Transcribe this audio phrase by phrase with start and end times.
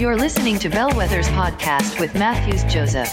[0.00, 3.06] You're listening to Bellwether's podcast with Matthews Joseph.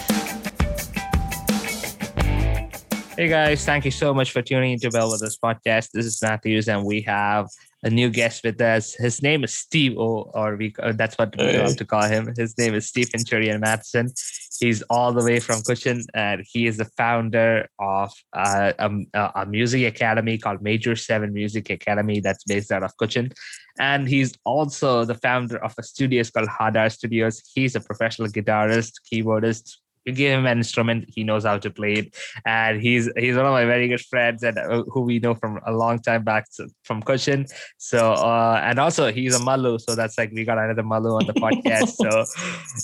[3.18, 5.90] Hey guys, thank you so much for tuning into Bellwether's podcast.
[5.92, 7.50] This is Matthews, and we have
[7.84, 8.96] a new guest with us.
[8.96, 11.64] His name is Steve O, or we uh, that's what we Hey.
[11.64, 12.34] love to call him.
[12.36, 14.12] His name is Stephen Cherian Matheson.
[14.60, 18.90] He's all the way from Cochin, and he is the founder of uh, a,
[19.36, 23.32] a music academy called Major Seven Music Academy that's based out of Cochin.
[23.80, 27.44] And he's also the founder of a studio called Hadar Studios.
[27.54, 29.76] He's a professional guitarist, keyboardist.
[30.08, 33.46] You give him an instrument, he knows how to play it and he's he's one
[33.46, 36.46] of my very good friends and uh, who we know from a long time back
[36.50, 37.46] so- from Cochin.
[37.78, 41.26] So uh, and also he's a Malu, so that's like we got another Malu on
[41.28, 41.90] the podcast.
[42.04, 42.24] so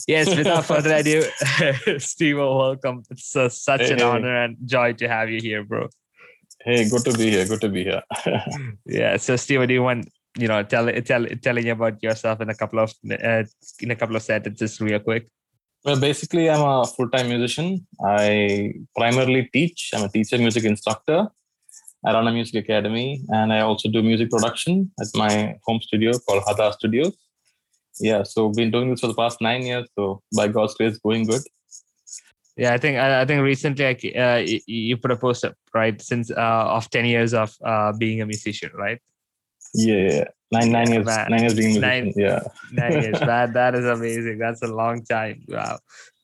[0.08, 1.24] yes, without further ado,
[2.00, 3.04] Steve, welcome.
[3.10, 4.04] It's uh, such Hey, an hey.
[4.04, 5.88] honor and joy to have you here, bro.
[6.66, 7.46] Hey, good to be here.
[7.48, 8.04] Good to be here.
[8.86, 9.18] Yeah.
[9.18, 12.80] So Steve, do you want you know tell tell telling about yourself in a couple
[12.80, 13.44] of uh,
[13.80, 15.28] in a couple of sentences, real quick?
[15.86, 17.86] Well, basically, I'm a full-time musician.
[18.04, 19.92] I primarily teach.
[19.94, 21.28] I'm a teacher, music instructor.
[22.06, 26.14] I run a music academy, and I also do music production at my home studio
[26.20, 27.18] called Hadar Studios.
[28.00, 29.88] Yeah, so been doing this for the past nine years.
[29.96, 31.42] So by God's grace, going good.
[32.56, 36.00] Yeah, I think I, I think recently like, uh, you, put a post up right
[36.02, 39.00] since uh, of ten years of uh, being a musician, right?
[39.74, 40.26] Yeah.
[40.56, 41.28] Nine nine Yeah, years, man.
[41.32, 42.22] nine years being Nine- musician.
[42.28, 42.42] Yeah.
[42.82, 43.20] Nine years.
[43.32, 44.38] That that is amazing.
[44.44, 45.38] That's a long time.
[45.48, 45.80] Wow.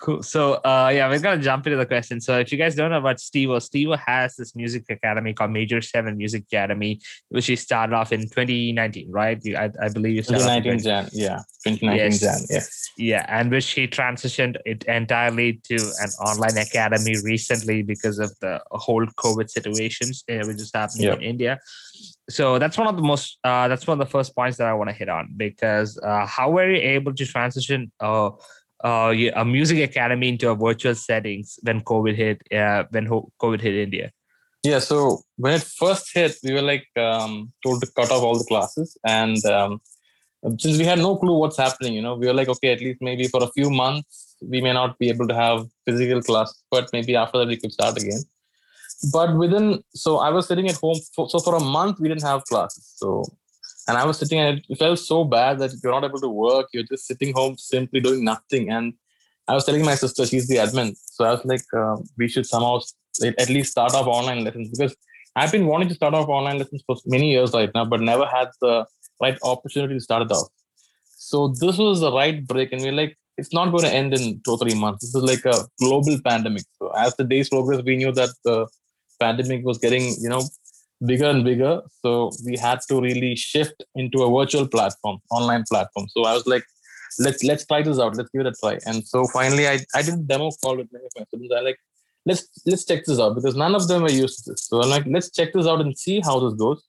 [0.05, 0.23] Cool.
[0.23, 0.41] So
[0.71, 2.21] uh yeah, we're gonna jump into the question.
[2.21, 5.81] So if you guys don't know about Steve, Steve has this music academy called Major
[5.81, 9.37] Seven Music Academy, which he started off in 2019, right?
[9.63, 11.09] I, I believe you started off in 2019 Jan.
[11.11, 12.19] Yeah, 2019 Yes.
[12.21, 12.39] Jan.
[12.49, 12.91] Yes.
[12.97, 18.53] yeah, and which he transitioned it entirely to an online academy recently because of the
[18.71, 21.17] whole COVID situations uh, which is happening Yep.
[21.17, 21.59] in India.
[22.29, 24.73] So that's one of the most uh, that's one of the first points that I
[24.73, 28.31] want to hit on because uh, how were you able to transition uh,
[28.83, 33.75] uh, a music academy into a virtual settings when COVID hit uh, when COVID hit
[33.75, 34.11] India?
[34.63, 38.37] Yeah, so when it first hit, we were like um, told to cut off all
[38.37, 39.81] the classes, and um,
[40.57, 43.01] since we had no clue what's happening, you know, we were like, okay, at least
[43.01, 46.89] maybe for a few months we may not be able to have physical class, but
[46.93, 48.21] maybe after that we could start again.
[49.13, 52.23] But within, so I was sitting at home, for, so for a month we didn't
[52.23, 53.23] have classes, so
[53.87, 56.67] and I was sitting and it felt so bad that you're not able to work,
[56.73, 58.93] you're just sitting home simply doing nothing, and
[59.47, 62.45] I was telling my sister, she's the admin, so I was like, uh, we should
[62.45, 62.81] somehow
[63.23, 64.95] at least start off online lessons because
[65.35, 68.25] I've been wanting to start off online lessons for many years right now, but never
[68.25, 68.85] had the
[69.21, 70.49] right opportunity to start it off.
[71.05, 74.41] So this was the right break, and we're like, it's not going to end in
[74.43, 75.05] two or three months.
[75.05, 76.63] This is like a global pandemic.
[76.77, 78.67] So as the days progressed, we knew that the
[79.19, 80.43] pandemic was getting, you know,
[81.05, 81.81] bigger and bigger.
[82.01, 86.07] So we had to really shift into a virtual platform, online platform.
[86.09, 86.63] So I was like,
[87.19, 88.15] let's let's try this out.
[88.15, 88.79] Let's give it a try.
[88.85, 91.53] And so finally, I I did a demo call with many of my students.
[91.55, 91.79] I like
[92.25, 94.65] let's let's check this out because none of them are used to this.
[94.67, 96.83] So I'm like, let's check this out and see how this goes.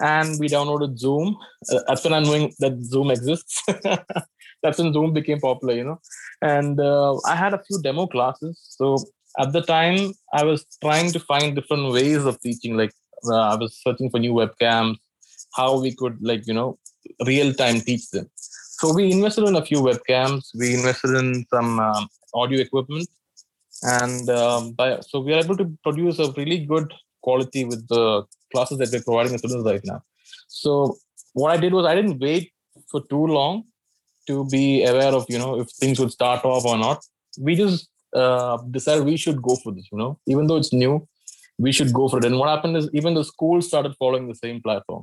[0.00, 1.36] And we downloaded Zoom.
[1.72, 3.62] Uh, that's when I'm knowing that Zoom exists.
[4.62, 6.00] that's when Zoom became popular, you know.
[6.40, 8.58] And uh, I had a few demo classes.
[8.60, 8.96] So
[9.38, 12.76] at the time, I was trying to find different ways of teaching.
[12.76, 12.92] Like
[13.26, 14.96] uh, I was searching for new webcams,
[15.54, 16.78] how we could like you know
[17.26, 18.28] real time teach them.
[18.36, 20.50] So we invested in a few webcams.
[20.58, 23.08] We invested in some um, audio equipment
[23.82, 28.24] and um, by, so we are able to produce a really good quality with the
[28.52, 30.02] classes that we're providing the students right now
[30.48, 30.96] so
[31.32, 32.52] what i did was i didn't wait
[32.90, 33.64] for too long
[34.26, 37.02] to be aware of you know if things would start off or not
[37.38, 41.06] we just uh, decided we should go for this you know even though it's new
[41.58, 44.34] we should go for it and what happened is even the schools started following the
[44.34, 45.02] same platform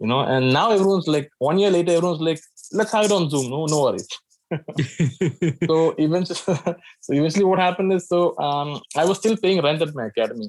[0.00, 2.40] you know and now everyone's like one year later everyone's like
[2.72, 4.08] let's have it on zoom no no worries
[5.66, 6.36] so eventually,
[7.00, 10.48] so eventually, what happened is, so um, I was still paying rent at my academy.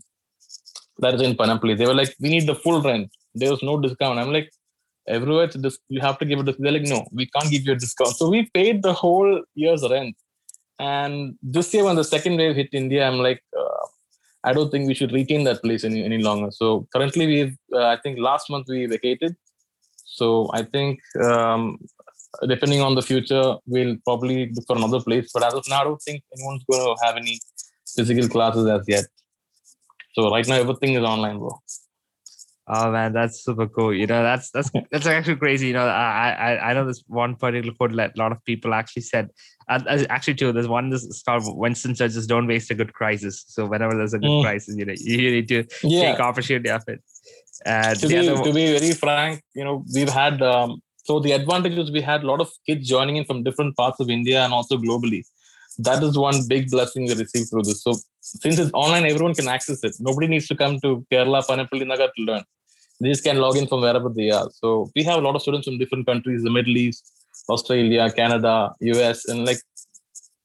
[0.99, 1.77] That is in Panampilly.
[1.77, 3.09] They were like, we need the full rent.
[3.33, 4.19] There was no discount.
[4.19, 4.49] I'm like,
[5.07, 6.43] everywhere it's dis- you have to give a.
[6.43, 8.15] They're like, no, we can't give you a discount.
[8.15, 10.15] So we paid the whole year's rent.
[10.83, 13.85] And this year, when the second wave hit India, I'm like, uh,
[14.43, 16.49] I don't think we should retain that place any, any longer.
[16.51, 19.35] So currently, we've, uh, I think last month we vacated.
[20.17, 20.99] So I think
[21.29, 21.63] um,
[22.53, 25.31] depending on the future, we'll probably look for another place.
[25.33, 27.39] But as of now, I don't think anyone's going to have any
[27.95, 29.05] physical classes as yet.
[30.15, 31.53] So right now, everything is online, bro.
[32.67, 33.93] Oh man, that's super cool.
[33.93, 35.67] You know, that's that's that's actually crazy.
[35.67, 38.73] You know, I I I know this one particular quote that a lot of people
[38.73, 39.29] actually said.
[39.69, 42.93] And uh, actually, too, there's one this is called Winston Churchill: "Don't waste a good
[42.93, 44.41] crisis." So whenever there's a good Mm.
[44.41, 46.11] crisis, you know, you need to Yeah.
[46.11, 47.01] take opportunity of it.
[47.65, 51.33] And To be, other to be very frank, you know, we've had um, so the
[51.33, 54.43] advantage is we had a lot of kids joining in from different parts of India
[54.43, 55.23] and also globally.
[55.79, 57.83] That is one big blessing we received through this.
[57.83, 59.95] So since it's online, everyone can access it.
[59.99, 62.43] Nobody needs to come to Kerala, Panampilly Nagar to learn.
[63.01, 64.49] They just can log in from wherever they are.
[64.61, 67.11] So we have a lot of students from different countries, the Middle East,
[67.49, 69.57] Australia, Canada, US, and like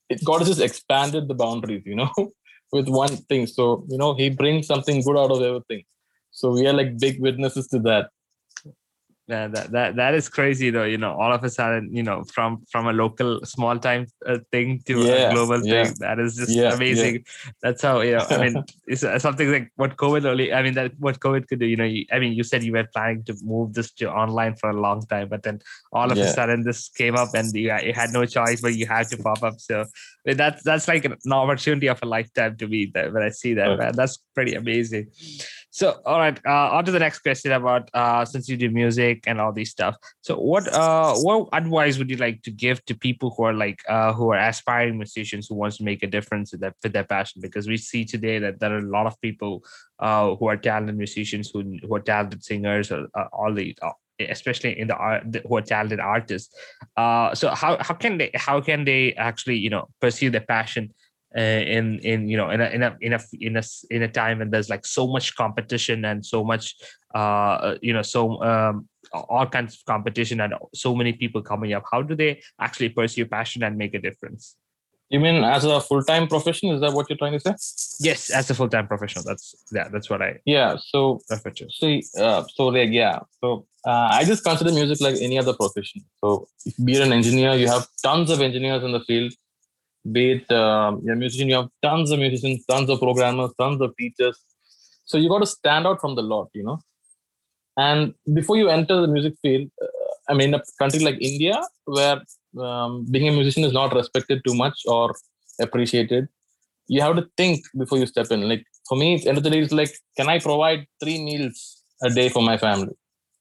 [0.09, 2.11] it, God has just expanded the boundaries, you know,
[2.73, 3.47] with one thing.
[3.47, 5.85] So, you know, he brings something good out of everything.
[6.33, 8.11] So we are like big witnesses to that
[9.29, 12.25] yeah that, that that is crazy though you know all of a sudden you know
[12.35, 15.85] from from a local small time uh, thing to Yeah, a global yeah.
[15.85, 17.25] thing that is just Yeah, amazing.
[17.63, 20.75] that's how you know i mean it's uh, something like what covid only i mean
[20.75, 23.23] that what covid could do you know you, i mean you said you were planning
[23.25, 25.61] to move this to online for a long time but then
[25.93, 28.87] all of a sudden this came up and you, you had no choice but you
[28.87, 29.61] had to pop up.
[29.61, 29.85] So I
[30.25, 33.55] mean, that's that's like an opportunity of a lifetime to me that when i see
[33.55, 33.79] that Right.
[33.79, 33.93] man.
[33.95, 35.09] That's pretty amazing
[35.71, 39.25] so, all right, uh, on to the next question about uh, since you do music
[39.27, 39.97] and all these stuff.
[40.23, 43.81] So, what uh, what advice would you like to give to people who are like
[43.89, 47.05] uh, who are aspiring musicians who wants to make a difference with that with their
[47.05, 47.43] passion?
[47.43, 49.63] Because we see today that there are a lot of people
[49.99, 53.77] uh, who are talented musicians who who are talented singers or uh, all the.
[53.83, 56.53] Uh, especially in the art who are talented artists
[56.97, 60.93] uh so how how can they how can they actually you know pursue their passion
[60.93, 64.09] uh, in in you know in a in a in a in a in a
[64.09, 66.75] time when there's like so much competition and so much
[67.15, 71.85] uh you know so um all kinds of competition and so many people coming up
[71.93, 74.57] how do they actually pursue passion and make a difference
[75.11, 76.69] You mean as a full time profession?
[76.75, 77.55] Is that what you're trying to say?
[78.09, 79.47] yes as a full-time professional that's
[79.77, 80.71] yeah that's what i Yeah.
[80.91, 80.99] So,
[81.31, 81.95] refer to see,
[82.25, 83.17] uh, so like, yeah.
[83.41, 83.49] So,
[83.91, 86.01] uh, I just consider music like any other profession.
[86.21, 86.29] So,
[86.69, 89.33] if you're an engineer, you have tons of engineers in the field.
[90.11, 93.81] Be it um, you're a musician, you have tons of musicians, tons of programmers, tons
[93.81, 94.39] of teachers.
[95.05, 96.81] So, you got to stand out from the lot, you know.
[97.77, 99.87] And before you enter the music field, uh,
[100.29, 102.21] I mean, a country like India, where
[102.61, 105.15] um, being a musician is not respected too much or
[105.61, 106.29] appreciated,
[106.89, 108.49] you have to think before you step in.
[108.49, 111.83] Like for me, it's end of the day, it's like, can I provide three meals
[112.03, 112.95] a day for my family?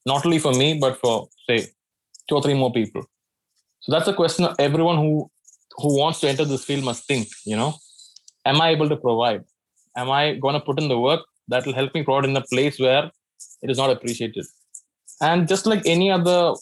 [0.06, 1.66] Not only for me, but for say
[2.28, 3.04] two or three more people.
[3.80, 5.30] So that's a question everyone who
[5.80, 7.28] who wants to enter this field must think.
[7.44, 7.74] You know,
[8.44, 9.44] am I able to provide?
[9.96, 12.42] Am I going to put in the work that will help me provide in a
[12.42, 13.10] place where
[13.62, 14.46] it is not appreciated?
[15.20, 16.54] And just like any other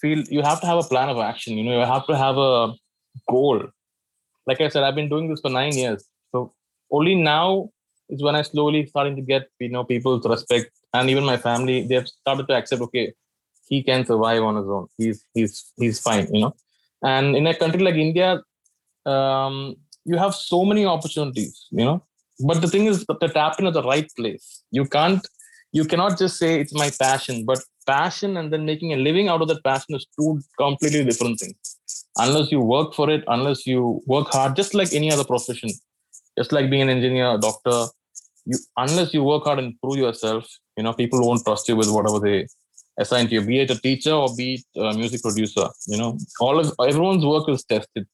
[0.00, 1.56] field, you have to have a plan of action.
[1.58, 2.74] You know, you have to have a
[3.28, 3.62] goal.
[4.46, 6.04] Like I said, I've been doing this for nine years.
[6.30, 6.52] So
[6.90, 7.70] only now
[8.08, 11.86] is when I slowly starting to get you know people's respect and even my family.
[11.86, 12.82] They've started to accept.
[12.82, 13.12] Okay,
[13.68, 14.86] he can survive on his own.
[14.98, 16.28] He's he's he's fine.
[16.32, 16.54] You know.
[17.02, 18.42] And in a country like India,
[19.06, 21.66] um, you have so many opportunities.
[21.70, 22.04] You know.
[22.40, 24.62] But the thing is that to tap into the right place.
[24.70, 25.26] You can't.
[25.72, 29.42] You cannot just say it's my passion, but passion and then making a living out
[29.42, 31.76] of that passion is two completely different things
[32.18, 35.70] unless you work for it, unless you work hard, just like any other profession,
[36.38, 37.86] just like being an engineer, a doctor,
[38.46, 40.46] you unless you work hard and prove yourself,
[40.76, 42.46] you know, people won't trust you with whatever they
[42.98, 45.68] assign to you, be it a teacher or be it a music producer.
[45.86, 48.06] You know, all of everyone's work is tested.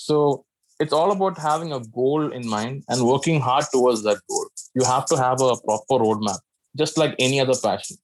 [0.00, 0.44] So
[0.80, 4.46] it's all about having a goal in mind and working hard towards that goal.
[4.74, 6.38] You have to have a proper roadmap,
[6.76, 7.98] just like any other passion.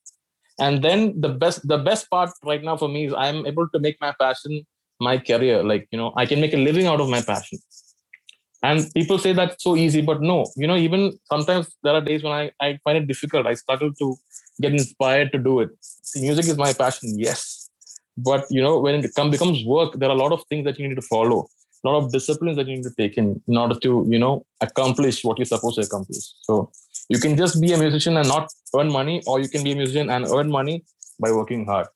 [0.59, 3.79] And then the best the best part right now for me is I'm able to
[3.79, 4.65] make my passion
[4.99, 5.63] my career.
[5.71, 7.59] Like you know i can make a living out of my passion.
[8.63, 12.23] And people say that's so easy but no you know even sometimes there are days
[12.23, 13.47] when i, I find it difficult.
[13.47, 14.15] I struggle to
[14.61, 15.69] get inspired to do it.
[15.81, 17.69] See, music is my passion yes.
[18.29, 20.79] But you know when it come, becomes work there are a lot of things that
[20.79, 21.47] you need to follow
[21.87, 25.23] lot of disciplines that you need to take in in order to you know accomplish
[25.23, 26.25] what you're supposed to accomplish.
[26.41, 26.71] So
[27.09, 29.75] you can just be a musician and not earn money or you can be a
[29.75, 30.83] musician and earn money
[31.19, 31.87] by working hard.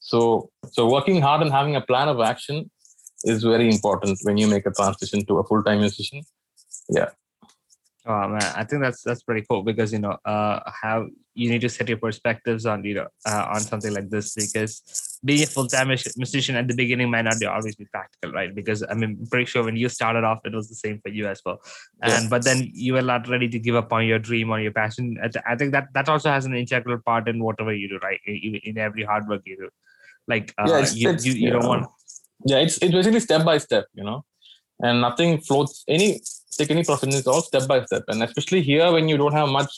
[0.00, 2.70] So, so working hard and having a plan of action
[3.24, 6.22] is very important when you make a transition to a full-time musician.
[8.10, 11.60] Oh man, I think that's that's pretty cool because you know uh how you need
[11.60, 15.46] to set your perspectives on you know uh, on something like this because being a
[15.46, 18.54] full-time musician at the beginning might not be always be practical, right?
[18.54, 21.10] Because I mean, I'm pretty sure when you started off, it was the same for
[21.10, 21.60] you as well.
[22.02, 22.20] Yeah.
[22.20, 24.72] And but then you were not ready to give up on your dream or your
[24.72, 25.18] passion.
[25.46, 28.20] I, think that that also has an integral part in whatever you do, right?
[28.26, 29.68] In, in every hard work you do.
[30.26, 31.68] Like uh, Yeah, it's- you, it's- you you don't yeah.
[31.68, 31.86] want
[32.46, 34.24] Yeah, it's it's basically step by step, you know,
[34.80, 35.84] and nothing floats.
[35.88, 36.20] Any
[36.56, 39.48] take any profession, it's all step by step, and especially here when you don't have
[39.48, 39.72] much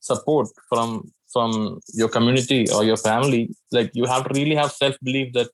[0.00, 4.96] support from from your community or your family, like you have to really have self
[5.02, 5.48] belief that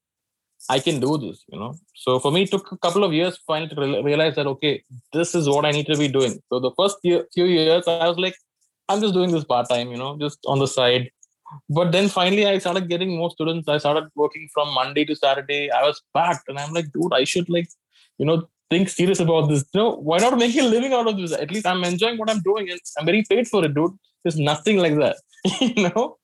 [0.68, 1.74] I can do this, you know.
[1.94, 5.34] So for me, it took a couple of years finally to realize that okay, this
[5.34, 6.40] is what I need to be doing.
[6.50, 8.34] So the first few years, I was like,
[8.88, 11.10] I'm just doing this part time, you know, just on the side,
[11.68, 13.68] but then finally I started getting more students.
[13.68, 15.70] I started working from Monday to Saturday.
[15.70, 17.68] I was packed, and I'm like, dude, I should like,
[18.18, 19.64] you know, think serious about this.
[19.74, 21.32] You know, why not make a living out of this?
[21.32, 23.92] At least I'm enjoying what I'm doing, and I'm very paid for it, dude.
[24.22, 25.16] There's nothing like that,
[25.60, 26.16] you know.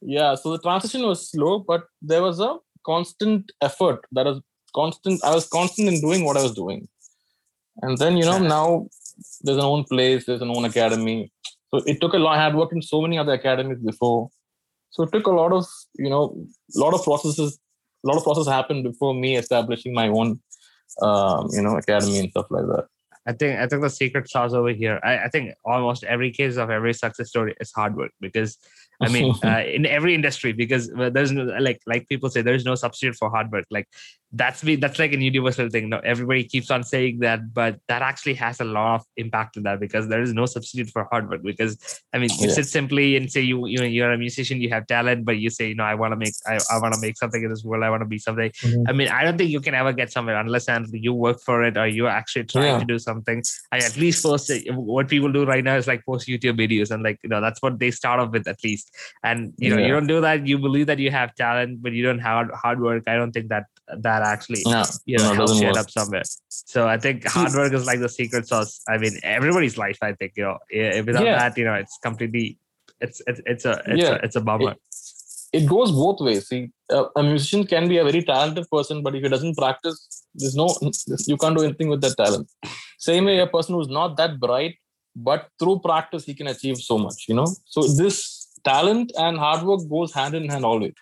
[0.00, 4.04] Yeah, so the transition was slow, but there was a constant effort.
[4.12, 4.40] That was
[4.74, 5.24] constant.
[5.24, 6.88] I was constant in doing what I was doing,
[7.82, 8.88] and then you know now
[9.42, 11.32] there's an own place, there's an own academy.
[11.70, 12.38] So it took a lot.
[12.38, 14.30] I had worked in so many other academies before,
[14.90, 16.24] so it took a lot of you know,
[16.76, 17.58] a lot of processes.
[18.04, 20.40] A lot of process happened before me establishing my own,
[21.02, 22.86] um, you know, academy and stuff like that.
[23.26, 24.98] I think I think the secret sauce over here.
[25.04, 28.56] I, I think almost every case of every success story is hard work because
[29.00, 32.74] I mean, uh, in every industry, because there's no like like people say, there's no
[32.74, 33.66] substitute for hard work.
[33.70, 33.88] Like
[34.32, 34.76] that's me.
[34.76, 35.88] That's like a universal thing.
[35.88, 39.62] No, everybody keeps on saying that, but that actually has a lot of impact in
[39.62, 41.42] that because there is no substitute for hard work.
[41.42, 42.54] Because I mean, you yeah.
[42.54, 45.50] sit simply and say you you know you're a musician, you have talent, but you
[45.50, 47.64] say, you know, I want to make I, I want to make something in this
[47.64, 47.84] world.
[47.84, 48.50] I want to be something.
[48.50, 48.88] Mm-hmm.
[48.88, 51.64] I mean, I don't think you can ever get somewhere unless and you work for
[51.64, 52.78] it or you're actually trying yeah.
[52.80, 53.42] to do something.
[53.72, 57.02] I at least post what people do right now is like post YouTube videos and
[57.02, 58.87] like you know that's what they start off with at least.
[59.22, 59.86] And you know, yeah.
[59.86, 60.46] you don't do that.
[60.46, 63.04] You believe that you have talent, but you don't have hard work.
[63.06, 63.64] I don't think that
[63.98, 66.22] that actually no, you know no, helps you end up somewhere.
[66.48, 68.80] So I think hard work is like the secret sauce.
[68.88, 69.98] I mean, everybody's life.
[70.02, 70.58] I think you know,
[71.04, 71.38] without yeah.
[71.38, 72.58] that, you know, it's completely
[73.00, 74.10] it's it's, it's a it's yeah.
[74.10, 74.72] a it's a bummer.
[74.72, 74.78] It,
[75.52, 76.48] it goes both ways.
[76.48, 80.24] See, a, a musician can be a very talented person, but if he doesn't practice,
[80.34, 80.74] there's no
[81.26, 82.50] you can't do anything with that talent.
[82.98, 84.76] Same way, a person who's not that bright,
[85.16, 87.24] but through practice he can achieve so much.
[87.28, 88.37] You know, so this
[88.68, 90.94] talent and hard work goes hand in hand always.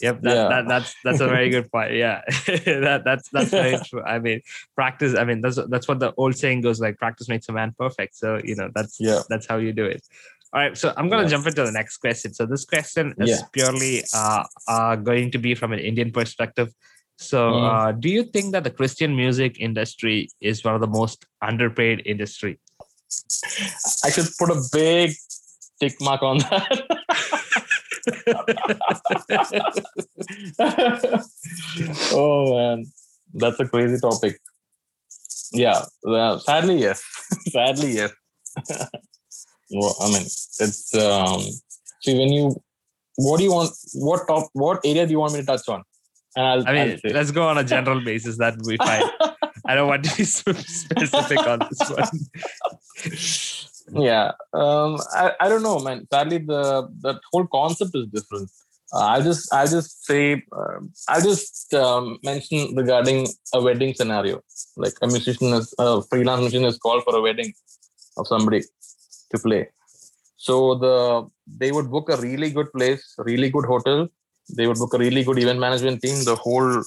[0.00, 0.48] Yep, that, yeah.
[0.48, 1.92] that, that's that's a very good point.
[1.94, 4.02] Yeah, that that's that's very true.
[4.02, 4.40] I mean,
[4.74, 5.16] practice.
[5.16, 6.98] I mean, that's that's what the old saying goes like.
[6.98, 8.14] Practice makes a man perfect.
[8.16, 10.02] So you know, that's yeah, that's how you do it.
[10.52, 11.36] All right, so I'm going to yeah.
[11.36, 12.32] jump into the next question.
[12.32, 13.42] So this question is yeah.
[13.52, 16.72] purely uh, uh, going to be from an Indian perspective.
[17.18, 17.68] So, mm.
[17.68, 22.00] uh, do you think that the Christian music industry is one of the most underpaid
[22.06, 22.58] industry?
[24.04, 25.12] I should put a big
[25.80, 26.84] tick mark on that.
[32.12, 32.86] oh man,
[33.34, 34.40] that's a crazy topic.
[35.52, 37.02] Yeah, well, sadly yes,
[37.48, 38.12] sadly yes.
[39.70, 41.42] well, I mean, it's um.
[42.00, 42.54] See, when you,
[43.16, 43.70] what do you want?
[43.94, 44.48] What top?
[44.52, 45.82] What area do you want me to touch on?
[46.36, 48.38] And I'll, I mean, I'll let's go on a general basis.
[48.38, 49.02] That would be fine.
[49.66, 52.08] I don't want to be specific on this one.
[53.98, 56.06] Yeah, um, I, I don't know, man.
[56.12, 58.50] Sadly, the that whole concept is different.
[58.92, 60.78] Uh, I'll just I'll just say uh,
[61.08, 64.40] I'll just um, mention regarding a wedding scenario.
[64.76, 67.52] Like a musician is a freelance musician is called for a wedding
[68.16, 68.62] of somebody
[69.32, 69.68] to play.
[70.36, 74.08] So the they would book a really good place, really good hotel.
[74.56, 76.24] They would book a really good event management team.
[76.24, 76.82] The whole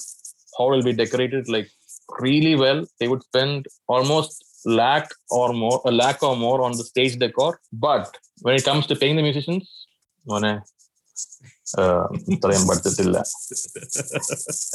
[0.54, 1.68] hall will be decorated like
[2.20, 2.84] really well.
[2.98, 7.60] They would spend almost Lakh or more, a lakh or more on the stage decor.
[7.72, 9.86] But when it comes to paying the musicians,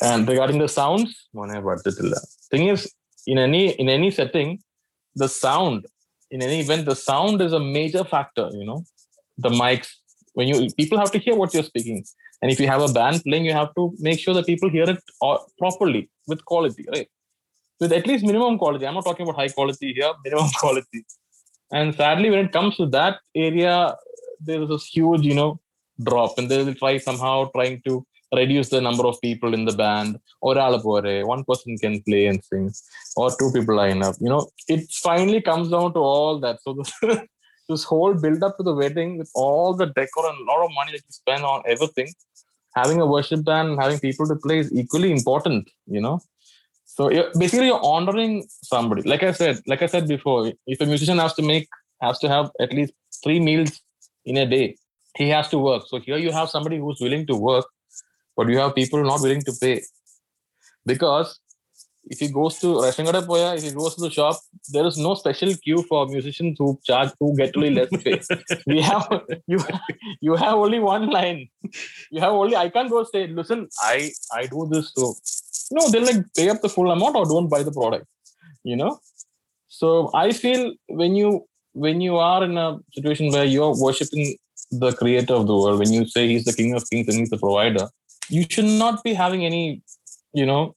[0.02, 2.16] and regarding the sounds thing is in any പഠിച്ചിട്ടില്ല
[2.52, 2.88] thing is
[3.32, 4.54] in any in any setting
[5.16, 5.82] the sound
[6.34, 8.06] in any event the sound is a major
[10.38, 12.00] when you people have to hear what you're speaking.
[12.42, 14.88] And if you have a band playing you have to make sure that people hear
[14.94, 17.10] it uh, properly with quality right?
[17.80, 18.86] With at least minimum quality.
[18.88, 21.06] I'm not talking about high quality here minimum quality.
[21.72, 23.96] And sadly when it comes to that area
[24.40, 25.60] there is a huge you know
[26.04, 26.38] drop.
[26.38, 28.06] And they will try somehow trying to
[28.36, 30.20] reduce the number of people in the band.
[30.42, 30.56] or
[31.26, 32.72] one person can play and sing.
[33.16, 34.50] Or two people line up you know.
[34.68, 36.62] It finally comes down to all that.
[36.62, 36.92] So this,
[37.70, 40.72] this whole build up to the wedding with all the decor and a lot of
[40.74, 42.14] money that you spend on everything
[42.78, 46.20] having a worship band and having people to play is equally important you know
[46.98, 47.10] so
[47.42, 48.34] basically you're honoring
[48.72, 50.40] somebody like i said like i said before
[50.74, 51.68] if a musician has to make
[52.02, 53.82] has to have at least three meals
[54.26, 54.68] in a day
[55.18, 55.84] he has to work.
[55.88, 57.66] So here you have somebody who's willing to work,
[58.36, 59.82] but you have people not willing to pay.
[60.86, 61.40] Because
[62.06, 64.38] if he goes to Poya, if he goes to the shop,
[64.70, 68.22] there is no special queue for musicians who charge who get really less pay.
[68.68, 69.08] we have
[69.48, 69.60] you
[70.22, 71.50] you have only one line.
[72.12, 75.16] You have only I can't go say, listen, I I do this so
[75.72, 78.06] no, they'll like pay up the full amount or don't buy the product.
[78.64, 79.00] You know?
[79.68, 84.38] So I feel when you when you are in a situation where you're worshiping
[84.72, 87.30] the creator of the world, when you say he's the king of kings and he's
[87.30, 87.88] the provider,
[88.30, 89.82] you should not be having any,
[90.34, 90.76] you know,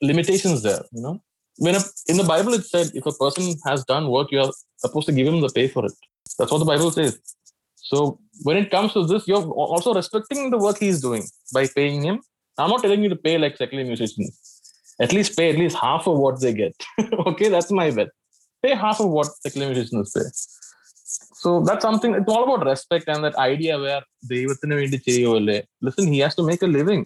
[0.00, 0.80] limitations there.
[0.92, 1.22] You know,
[1.58, 4.52] when a, in the Bible it said if a person has done work, you are
[4.76, 5.92] supposed to give him the pay for it.
[6.38, 7.18] That's what the Bible says.
[7.76, 12.02] So when it comes to this, you're also respecting the work he's doing by paying
[12.02, 12.20] him.
[12.57, 14.33] I'm not telling you to pay like secular musicians.
[14.99, 16.75] At least pay at least half of what they get.
[17.27, 18.09] okay, that's my bet.
[18.61, 20.27] Pay half of what secular musicians pay.
[21.41, 22.13] So that's something.
[22.13, 24.01] It's all about respect and that idea where
[24.33, 27.01] ദൈവത്തിന് വേണ്ടി ചെയ്യുമല്ലേ listen he has to make a living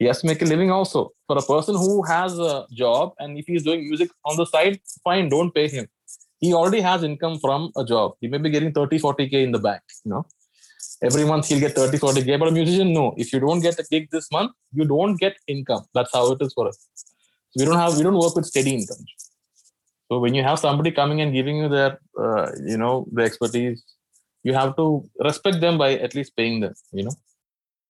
[0.00, 3.38] he has to make a living also for a person who has a job and
[3.40, 5.86] if he's doing music on the side fine don't pay him
[6.44, 9.62] he already has income from a job he may be getting 30 40k in the
[9.68, 10.22] bank you know
[11.03, 13.13] every month he'll get 30 40k but a musician no.
[13.17, 15.85] If you don't get a gig this month you don't get income.
[15.93, 16.77] That's how it is for us.
[17.51, 19.03] So we don't have we don't work with steady income.
[20.09, 23.83] So when you have somebody coming and giving you their uh, you know the expertise
[24.43, 27.15] you have to respect them by at least paying them you know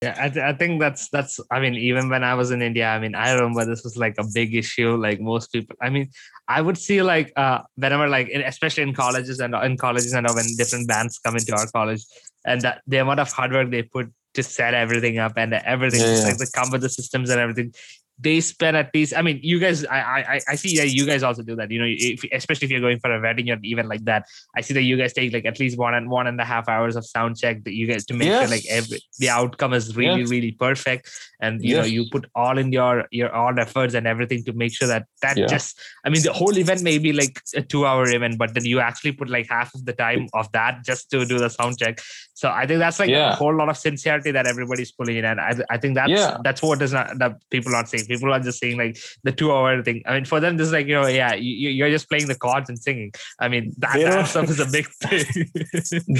[0.02, 1.40] Yeah, I, th- I think that's that's.
[1.50, 4.16] I mean, even when I was in India, I mean, I remember this was like
[4.18, 4.94] a big issue.
[4.94, 6.10] Like most people, I mean,
[6.46, 10.26] I would see like uh whenever like in, especially in colleges and in colleges and
[10.34, 12.04] when different bands come into our college,
[12.44, 16.00] and that the amount of hard work they put to set everything up and everything,
[16.00, 16.24] Yeah, yeah.
[16.24, 17.72] like the come with the systems and everything.
[18.18, 19.14] They spend at least.
[19.16, 19.84] I mean, you guys.
[19.84, 21.70] I I I- see that you guys also do that.
[21.70, 24.24] You know, if, especially if you're going for a wedding or even like that.
[24.56, 26.68] I see that you guys take like at least one and one and a half
[26.68, 29.96] hours of sound check that you guys to make sure like every the outcome is
[29.96, 34.06] really really perfect and you know you put all in your your all efforts and
[34.06, 37.38] everything to make sure that that just i mean the whole event may be like
[37.54, 40.50] a two hour event but then you actually put like half of the time of
[40.52, 41.98] that just to do the sound check
[42.40, 45.40] so i think that's like a whole lot of sincerity that everybody's pulling in and
[45.48, 46.36] i, I think that's Yeah.
[46.46, 48.94] that's what is not that people aren't saying people are just saying like
[49.28, 51.70] the two hour thing i mean for them this is like you know yeah you,
[51.78, 53.10] you're just playing the chords and singing
[53.44, 55.24] i mean that, that stuff is a big thing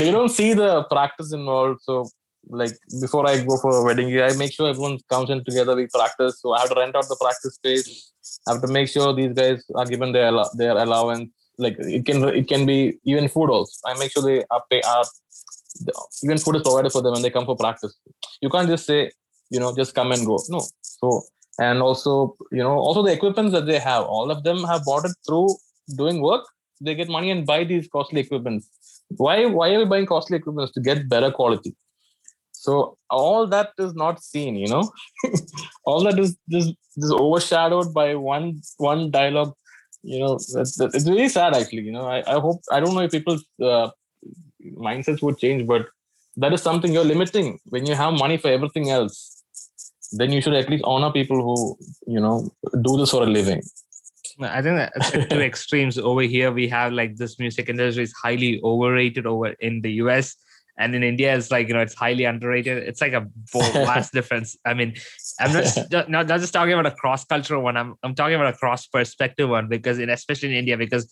[0.01, 1.81] they don't see the practice involved.
[1.83, 2.09] So,
[2.49, 5.75] like before I go for a wedding, I make sure everyone comes in together.
[5.75, 6.41] We practice.
[6.41, 8.13] So I have to rent out the practice space.
[8.47, 11.31] I have to make sure these guys are given their their allowance.
[11.59, 13.73] Like it can it can be even food also.
[13.85, 15.05] I make sure they are pay are
[16.23, 17.95] even food is provided for them when they come for practice.
[18.41, 19.11] You can't just say
[19.51, 20.39] you know just come and go.
[20.49, 20.61] No.
[20.83, 21.23] So
[21.59, 24.05] and also you know also the equipments that they have.
[24.05, 25.49] All of them have bought it through
[25.97, 26.45] doing work.
[26.81, 28.69] They get money and buy these costly equipments
[29.09, 31.75] why why are we buying costly equipment to get better quality
[32.53, 34.91] so all that is not seen you know
[35.85, 39.55] all that is just just overshadowed by one one dialogue
[40.03, 43.01] you know that, it's really sad actually you know i, I hope i don't know
[43.01, 43.91] if people uh,
[44.73, 45.87] mindsets would change but
[46.37, 49.43] that is something you're limiting when you have money for everything else
[50.13, 51.77] then you should at least honor people who
[52.07, 52.49] you know
[52.83, 53.63] do this for a living
[54.41, 55.99] I think that it's two extremes.
[55.99, 60.37] Over here, we have like this music industry is highly overrated over in the US,
[60.79, 62.83] and in India, it's like you know it's highly underrated.
[62.83, 64.57] It's like a vast difference.
[64.65, 64.95] I mean,
[65.41, 67.77] I'm not not, not just talking about a cross cultural one.
[67.77, 71.11] I'm I'm talking about a cross perspective one because in especially in India because.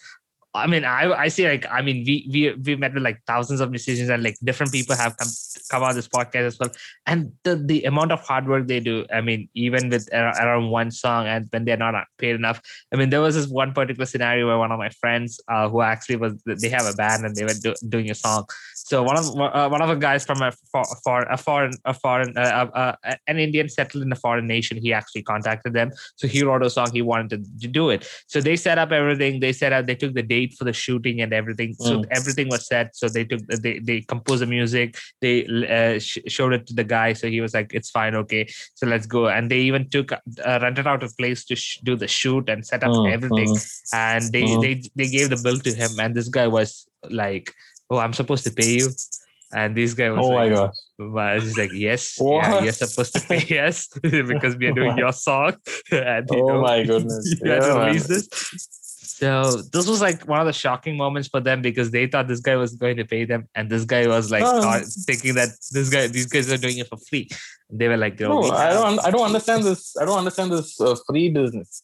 [0.55, 3.61] I mean, I I see like I mean we we we met with like thousands
[3.61, 5.29] of musicians and like different people have come
[5.69, 6.71] come on this podcast as well,
[7.07, 9.05] and the the amount of hard work they do.
[9.13, 12.63] I mean, even with around one song and when they're not paid enough,
[12.93, 15.81] I mean, there was this one particular scenario where one of my friends, uh, who
[15.81, 18.47] actually was, they have a band and they were do, doing a song.
[18.75, 21.95] So one of uh, one of the guys from a for, for a foreign a
[21.95, 25.91] foreign uh, uh, uh, an Indian settled in a foreign nation, he actually contacted them.
[26.17, 26.91] So he wrote a song.
[26.93, 28.07] He wanted to, do it.
[28.29, 29.41] So they set up everything.
[29.41, 29.87] They set up.
[29.87, 31.75] They took the for the shooting and everything.
[31.79, 32.07] So Mm.
[32.11, 32.95] everything was set.
[32.97, 34.97] So they took they they composed the music.
[35.21, 37.13] They uh, sh- showed it to the guy.
[37.15, 39.29] So he was like, "It's fine, okay." So let's go.
[39.29, 40.19] And they even took uh,
[40.61, 43.81] rented out a place to sh- do the shoot and set up Mm, everything mm.
[43.93, 44.61] and they Mhm.
[44.61, 47.53] they they gave the bill to him and this guy was like
[47.91, 48.89] oh i'm supposed to pay you
[49.53, 53.13] and this guy was oh my like, gosh well, he's like yes yeah, you're supposed
[53.15, 55.53] to pay yes because we are doing your song
[55.91, 57.87] and you oh know, my goodness you had to Yeah, man.
[57.87, 58.29] release this
[59.21, 62.41] so this was like one of the shocking moments for them because they thought this
[62.49, 64.61] guy was going to pay them and this guy was like Oh.
[64.65, 67.25] thought- thinking that this guy these guys are doing it for free
[67.79, 68.99] they were like No, I don't.
[69.07, 69.83] I don't understand this.
[70.01, 71.83] I don't understand this uh, free business.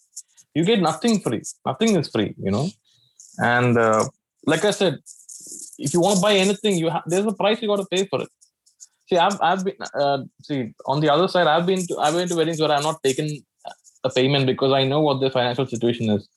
[0.54, 1.42] You get nothing free.
[1.70, 2.30] Nothing is free.
[2.44, 2.66] You know,
[3.38, 4.04] and uh,
[4.52, 4.94] like I said,
[5.78, 8.04] if you want to buy anything, you have there's a price you got to pay
[8.10, 8.28] for it.
[9.08, 11.46] See, I've I've been uh, see on the other side.
[11.54, 13.26] I've been to I've been to weddings where I've not taken
[14.08, 16.28] a payment because I know what the financial situation is.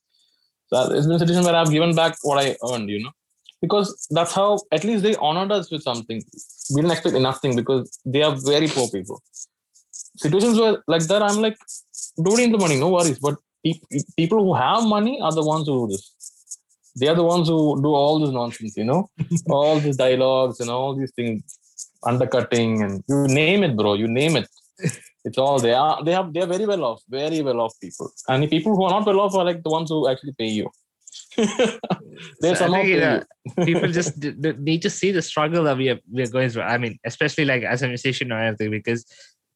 [0.74, 2.90] It's been a situation where I've given back what I earned.
[2.90, 3.12] You know,
[3.62, 6.22] because that's how at least they honored us with something.
[6.74, 9.22] We didn't expect nothing because they are very poor people
[10.18, 11.58] situations where like that, I'm like,
[12.22, 13.20] don't need the money, no worries.
[13.20, 13.80] But pe-
[14.18, 16.12] people who have money are the ones who do this.
[16.96, 19.10] They are the ones who do all this nonsense, you know,
[19.50, 21.42] all these dialogues and all these things,
[22.06, 23.96] undercutting and you name it, bro.
[23.96, 24.48] You name it.
[25.26, 26.04] It's all they are.
[26.04, 26.34] They have.
[26.34, 27.02] They are very well off.
[27.10, 28.12] Very well off people.
[28.28, 30.48] And the people who are not well off are like the ones who actually pay
[30.48, 30.70] you.
[31.38, 33.24] they somehow pay know,
[33.58, 33.66] you.
[33.66, 34.18] people just
[34.60, 36.64] need to see the struggle that we are we are going through.
[36.64, 39.06] I mean, especially like as a musician or anything, because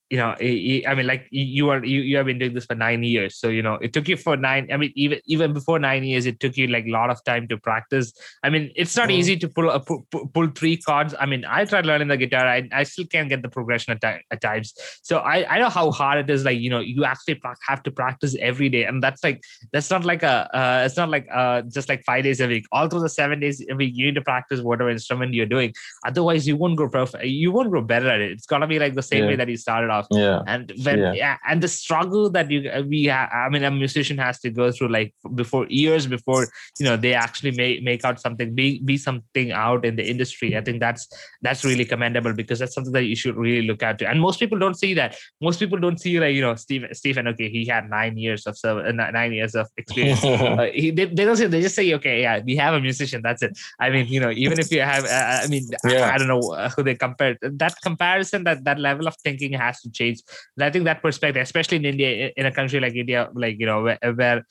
[0.10, 3.04] you know, i- mean, like you are you, you have been doing this for nine
[3.04, 4.70] years, so you know, it took you for nine.
[4.72, 7.48] I mean, even even before nine years, it took you like a lot of time
[7.50, 8.14] to practice.
[8.44, 9.14] I mean, it's not Mhm.
[9.20, 11.14] easy to pull a pull, pull- three chords.
[11.20, 12.46] I mean, I tried learning the guitar.
[12.48, 14.74] I, I still can't get the progression at, at times.
[15.04, 16.46] So I I know how hard it is.
[16.46, 19.44] Like you know, you actually have to practice every day, and that's like
[19.74, 22.66] that's not like a uh, it's not like uh just like five days a week.
[22.72, 25.74] All through the seven days a week, you need to practice whatever instrument you're doing.
[26.06, 27.26] Otherwise, you won't grow perfect.
[27.26, 28.32] You won't grow better at it.
[28.32, 29.30] It's gonna be like the same Yeah.
[29.32, 29.97] way that you started off.
[30.12, 30.42] Yeah.
[30.48, 31.14] And when Yeah.
[31.14, 31.38] yeah.
[31.48, 34.72] and the struggle that you uh, we ha- I mean a musician has to go
[34.72, 36.48] through like before years before
[36.80, 40.56] you know they actually make make out something be be something out in the industry.
[40.58, 41.08] I think that's
[41.42, 44.02] that's really commendable because that's something that you should really look at.
[44.02, 45.16] And most people don't see that.
[45.42, 47.28] Most people don't see like you know Stephen Stephen.
[47.28, 51.06] Okay, he had nine years of serv- uh, nine years of experience uh, he, they,
[51.06, 53.90] they don't say they just say okay yeah we have a musician that's it i
[53.90, 56.12] mean you know even if you have uh, i mean I- Yeah.
[56.14, 59.82] I, don't know uh, who they compare that comparison that that level of thinking has
[59.82, 60.22] to change.
[60.56, 63.66] And i think that perspective especially in india in a country like india like you
[63.66, 64.46] know where, where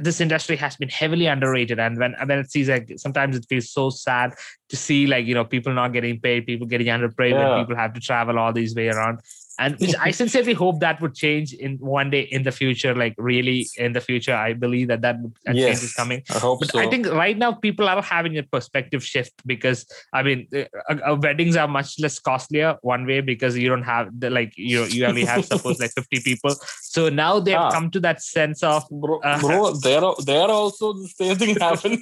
[0.00, 1.78] this industry has been heavily underrated.
[1.78, 4.34] And when when it sees like sometimes it feels so sad
[4.70, 7.54] to see like you know people not getting paid people getting underpaid Yeah.
[7.54, 9.20] when people have to travel all these way around
[9.58, 12.94] and which I sincerely hope that would change in one day in the future.
[12.94, 16.22] Like really in the future, I believe that that, that change is coming.
[16.30, 16.78] I hope But so.
[16.78, 21.16] I think right now people are having a perspective shift because I mean, uh, uh,
[21.20, 25.04] weddings are much less costlier one way because you don't have the like you you
[25.06, 26.54] only have suppose like fifty people.
[26.80, 27.72] So now they've Ah.
[27.72, 31.56] come to that sense of bro, uh, bro there are there also the same thing
[31.60, 32.00] happening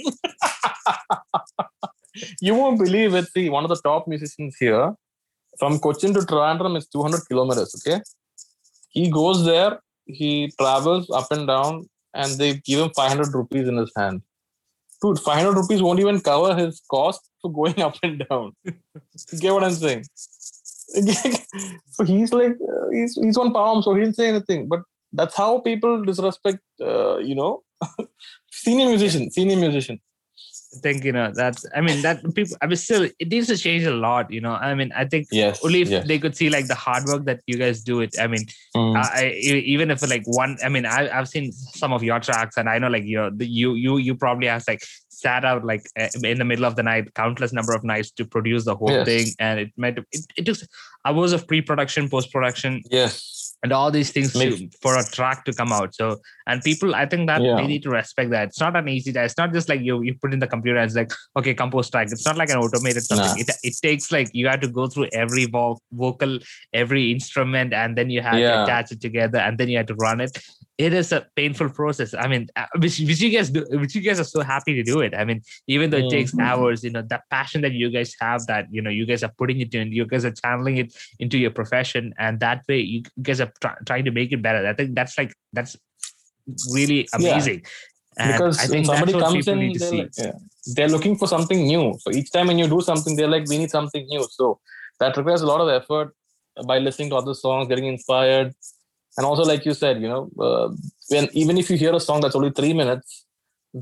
[2.40, 4.94] you won't believe it see one of the top musicians here
[5.58, 8.00] from cochin to trivandrum is 200 kilometers okay?
[8.90, 13.76] He goes there he travels up and down and they give him 500 rupees in
[13.76, 14.22] his hand.
[15.02, 18.52] Dude 500 rupees won't even cover his cost for going up and down.
[19.40, 20.04] Get what i'm saying?
[21.90, 24.68] So he's like uh, he's he's on palm so he didn't say anything.
[24.68, 27.62] But that's how people disrespect uh, you know
[28.50, 30.00] senior musician senior musician
[30.82, 33.84] think you know that's I mean that people I mean still it needs to change
[33.84, 34.30] a lot.
[34.30, 36.06] You know I mean I think yes only if yes.
[36.06, 38.14] they could see like the hard work that you guys do it.
[38.20, 38.94] I mean Mm.
[38.94, 39.32] I, I
[39.74, 42.78] even if like one i mean I, i've seen some of your tracks and i
[42.78, 46.08] know like you know the, you you you probably have like sat out like uh,
[46.22, 49.06] in the middle of the night countless number of nights to produce the whole Yes.
[49.06, 50.58] thing and it might it, it took
[51.06, 53.12] hours of pre-production post-production yes
[53.66, 55.94] and all these things to, for a track to come out.
[56.00, 56.06] So
[56.50, 57.56] and people i think that Yeah.
[57.58, 58.44] they need to respect that.
[58.48, 59.12] It's not an easy.
[59.12, 61.54] Task it's not just like you you put in the computer and it's like okay
[61.62, 62.08] compose track.
[62.16, 63.40] It's not like an automated something.
[63.44, 66.38] It, it takes like you have to go through every vo- vocal
[66.82, 69.98] every instrument and then you have to attach it together and then you have to
[70.06, 70.38] run it
[70.78, 72.12] it is a painful process.
[72.14, 74.82] I mean uh, which, which you guys do which you guys are so happy to
[74.82, 75.14] do it.
[75.16, 76.42] I mean even though it takes Mhm.
[76.46, 79.32] hours you know that passion that you guys have that you know you guys are
[79.38, 83.02] putting it in you guys are channeling it into your profession and that way you
[83.22, 84.66] guys are try- trying to make it better.
[84.66, 85.76] I think that's like that's
[86.72, 87.18] really Yeah.
[87.32, 87.64] amazing.
[88.18, 90.02] And because i think somebody comes in need to they're, see.
[90.02, 90.32] like, yeah,
[90.74, 91.84] they're looking for something new.
[92.02, 94.26] So each time when you do something they're like we need something new.
[94.30, 94.60] So
[95.00, 96.14] that requires a lot of effort
[96.66, 98.54] by listening to other songs getting inspired
[99.16, 100.68] and also like you said you know uh,
[101.08, 103.26] when even if you hear a song that's only three minutes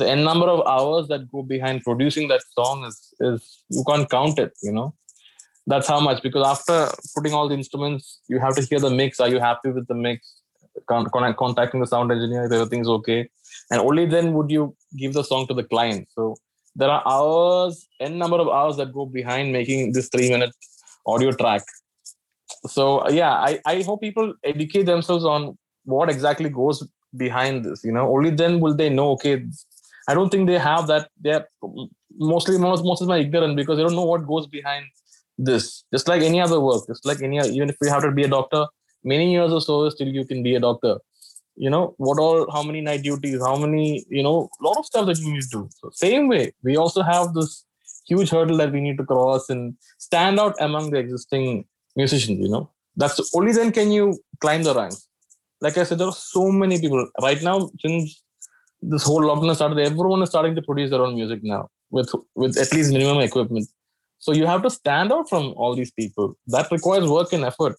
[0.00, 4.10] the n number of hours that go behind producing that song is is you can't
[4.10, 4.94] count it you know.
[5.66, 9.20] That's how much because after putting all the instruments you have to hear the mix.
[9.20, 10.34] Are you happy with the mix?
[10.90, 13.20] Con- con- contacting the sound engineer if everything's okay.
[13.70, 16.08] And only then would you give the song to the client.
[16.16, 16.36] So
[16.76, 20.54] there are hours n number of hours that go behind making this three minute
[21.06, 21.62] audio track
[22.66, 27.92] so yeah i i hope people educate themselves on what exactly goes behind this you
[27.92, 28.12] know?
[28.14, 29.44] Only then will they know okay
[30.08, 31.08] i don't think they have that.
[31.20, 31.46] They're
[32.16, 34.86] mostly most, most of are ignorant because they don't know what goes behind
[35.38, 35.84] this.
[35.92, 38.28] Just like any other work just like any even if you have to be a
[38.28, 38.66] doctor
[39.02, 40.98] many years of service till you can be a doctor.
[41.56, 44.86] You know what all how many night duties how many you know a lot of
[44.86, 45.68] stuff that you need to do.
[45.78, 47.64] So same way we also have this
[48.06, 51.64] huge hurdle that we need to cross and stand out among the existing
[51.96, 52.70] musicians you know?
[52.96, 55.08] That's only then can you climb the ranks.
[55.60, 57.08] Like i said there are so many people.
[57.20, 58.22] Right now since
[58.82, 62.56] this whole lockdown started everyone is starting to produce their own music now with with
[62.58, 63.66] at least minimum equipment.
[64.18, 66.36] So you have to stand out from all these people.
[66.46, 67.76] That requires work and effort.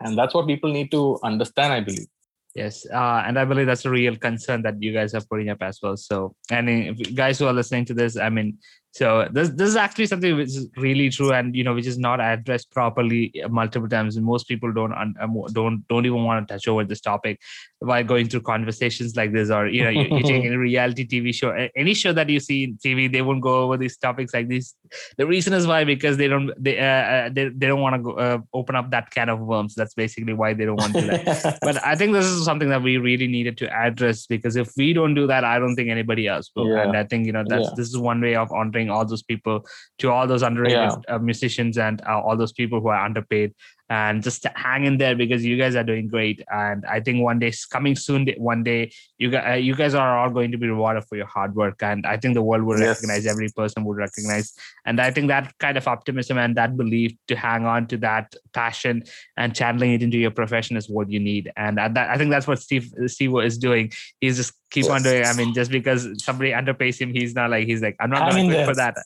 [0.00, 2.08] And that's what people need to understand i believe.
[2.54, 5.62] Yes, uh, and I believe that's a real concern that you guys are putting up
[5.62, 5.96] as well.
[5.96, 8.58] So, and if guys who are listening to this, I mean,
[8.92, 11.96] So this this is actually something which is really true, and you know, which is
[11.96, 14.16] not addressed properly multiple times.
[14.16, 17.40] And most people don't um, don't don't even want to touch over this topic
[17.78, 21.32] while going through conversations like this, or you know, you, you take any reality TV
[21.32, 24.48] show, any show that you see in TV, they won't go over these topics like
[24.48, 24.74] this.
[25.16, 28.10] The reason is why because they don't they uh, uh they, they don't want to
[28.12, 29.76] uh, open up that can of worms.
[29.76, 32.96] That's basically why they don't want to but I think this is something that we
[32.96, 36.50] really needed to address because if we don't do that, I don't think anybody else
[36.56, 36.68] will.
[36.68, 36.82] Yeah.
[36.82, 37.74] And I think you know that's yeah.
[37.76, 39.66] this is one way of honoring all those people
[39.98, 41.14] to all those underrated yeah.
[41.14, 43.52] uh, musicians and uh, all those people who are underpaid
[43.90, 46.42] and just hang in there because you guys are doing great.
[46.50, 50.18] And i think one day coming soon one day you guys uh, you guys are
[50.18, 51.82] all going to be rewarded for your hard work.
[51.82, 52.96] And i think the world will yes.
[52.96, 54.54] recognize every person would recognize.
[54.86, 58.34] And i think that kind of optimism and that belief to hang on to that
[58.54, 59.02] passion
[59.36, 61.50] and channeling it into your profession is what you need.
[61.56, 63.92] And that, i think that's what steve steve is doing.
[64.20, 64.92] He's just keep yes.
[64.92, 68.10] on doing i mean just because somebody underpays him he's not like he's like i'm
[68.10, 68.96] not going to quit for that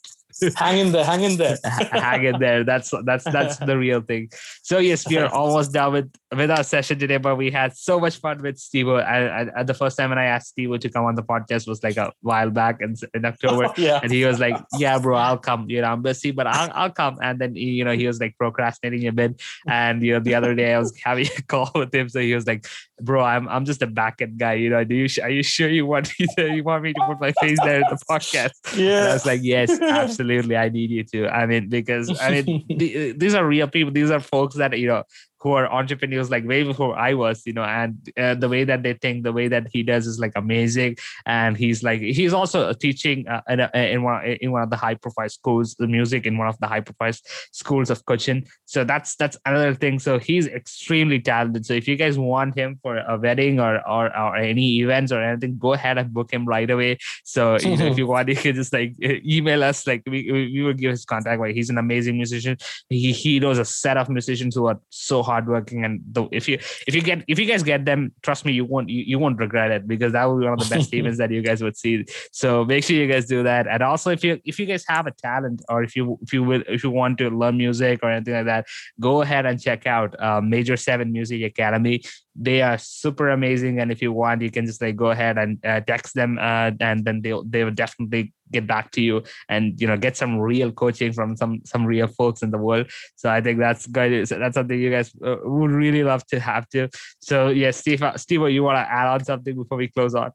[0.56, 1.58] hang in there, hang in there,
[1.92, 2.64] hang in there.
[2.64, 4.30] That's that's that's the real thing.
[4.62, 8.00] So yes, we are almost done with with our session today, but we had so
[8.00, 8.88] much fun with Steve.
[8.88, 11.96] At the first time when I asked Steve to come on the podcast was like
[11.96, 14.00] a while back in, in October, yeah.
[14.02, 15.68] and he was like, "Yeah, bro, I'll come.
[15.68, 18.36] You know, I'm busy, but I'll I'll come." And then you know he was like
[18.36, 21.94] procrastinating a bit, and you know the other day I was having a call with
[21.94, 22.66] him, so he was like,
[23.00, 24.54] "Bro, I'm I'm just a backend guy.
[24.54, 27.00] You know, do you are you sure you want me to you want me to
[27.06, 30.56] put my face there in the podcast?" Yeah, and I was like, "Yes, absolutely." Absolutely
[30.56, 31.28] i need you to.
[31.28, 33.92] I mean because i mean uh, these are real people.
[33.92, 35.04] These are folks that you know
[35.44, 38.82] who are entrepreneurs like way before I was, you know, and uh, the way that
[38.82, 40.96] they think, the way that he does is like amazing.
[41.26, 44.94] And he's like, he's also teaching uh, in, in, one in one of the high
[44.94, 47.12] profile schools, the music in one of the high profile
[47.52, 48.46] schools of Cochin.
[48.64, 49.98] So that's that's another thing.
[49.98, 51.66] So he's extremely talented.
[51.66, 55.22] So if you guys want him for a wedding or or, or any events or
[55.22, 56.96] anything, go ahead and book him right away.
[57.22, 59.86] So you know, if you want, you can just like email us.
[59.86, 61.38] Like we we will give his contact.
[61.38, 62.56] Like he's an amazing musician.
[62.88, 66.48] He he knows a set of musicians who are so hard hardworking and the, if
[66.48, 66.56] you
[66.88, 69.38] if you get if you guys get them trust me you won't you, you won't
[69.38, 71.76] regret it because that will be one of the best events that you guys would
[71.76, 72.04] see.
[72.32, 73.66] So make sure you guys do that.
[73.66, 76.42] And also if you if you guys have a talent or if you if you
[76.42, 78.66] will if you want to learn music or anything like that
[79.00, 82.02] go ahead and check out uh, major seven music academy.
[82.36, 83.80] They are super amazing.
[83.80, 86.70] And if you want you can just like go ahead and uh, text them uh,
[86.80, 90.38] and then they'll they will definitely get back to you and you know get some
[90.50, 92.86] real coaching from some some real folks in the world.
[93.16, 96.64] So i think that's good that's something you guys uh, would really love to have
[96.74, 96.88] to
[97.28, 100.30] so yeah steve uh, steve you want to add on something before we close on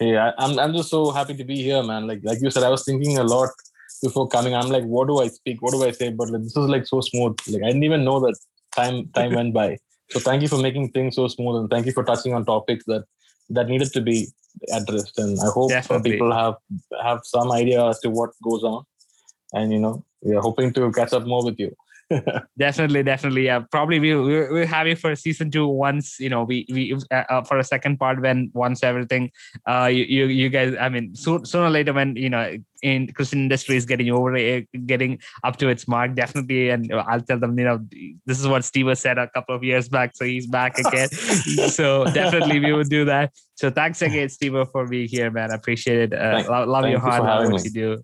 [0.00, 2.06] yeah i'm, I'm just so happy to be here man.
[2.10, 3.50] Like like you said i was thinking a lot
[4.02, 4.54] before coming.
[4.54, 5.62] I'm like what do i speak?
[5.62, 6.10] What do i say?
[6.10, 7.36] But this is like so smooth.
[7.48, 8.36] Like i didn't even know that
[8.74, 9.78] time time went by.
[10.10, 12.84] So thank you for making things so smooth and thank you for touching on topics
[12.86, 13.04] that
[13.50, 14.28] that needed to be
[14.72, 15.18] addressed.
[15.18, 16.12] And I hope Definitely.
[16.12, 16.56] people have
[17.02, 18.84] have some idea as to what goes on.
[19.52, 21.74] And you know, we are hoping to catch up more with you.
[22.58, 23.60] definitely definitely yeah.
[23.70, 27.24] Probably we we'll, we'll have it for season two once you know we we uh,
[27.28, 29.30] uh, for a second part when once everything
[29.66, 33.12] uh you you, you guys i mean so, sooner or later when you know in
[33.12, 36.70] christian industry is getting over uh, getting up to its mark definitely.
[36.70, 37.84] And i'll tell them you know
[38.24, 41.08] this is what steve said a couple of years back so he's back again.
[41.68, 43.32] So definitely we would do that.
[43.54, 45.50] So thanks again steve for being here man.
[45.50, 46.18] I appreciate it.
[46.18, 48.02] Uh, love, love your heart love what you do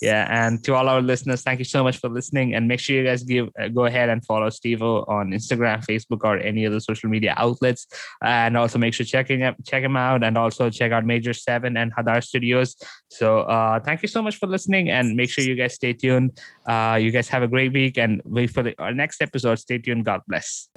[0.00, 2.96] yeah and to all our listeners thank you so much for listening and make sure
[2.96, 6.80] you guys give uh, go ahead and follow steve on instagram facebook or any other
[6.80, 7.86] social media outlets
[8.22, 11.76] and also make sure checking up check him out and also check out major seven
[11.76, 12.76] and hadar studios.
[13.08, 16.38] So uh, thank you so much for listening and make sure you guys stay tuned.
[16.66, 19.58] Uh, you guys have a great week and wait for the, our next episode.
[19.58, 20.04] Stay tuned.
[20.04, 20.68] God bless.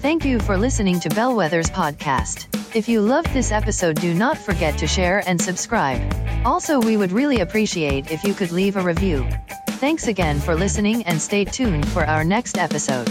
[0.00, 4.76] Thank you for listening to bellwether's podcast if you loved this episode do not forget
[4.76, 5.98] to share and subscribe.
[6.44, 9.26] Also we would really appreciate if you could leave a review.
[9.80, 13.08] Thanks again for listening and stay tuned for our next episode.